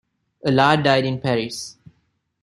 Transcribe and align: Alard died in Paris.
Alard 0.43 0.83
died 0.83 1.05
in 1.05 1.19
Paris. 1.21 1.77